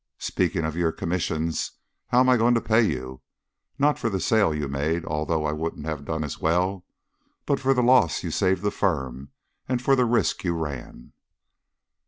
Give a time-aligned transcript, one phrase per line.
[0.17, 1.73] "Speaking of your commissions,
[2.07, 3.21] how am I going to pay you
[3.77, 6.83] not for the sale you made, although I wouldn't have done as well,
[7.45, 9.29] but for the loss you saved the firm
[9.69, 11.13] and for the risk you ran?"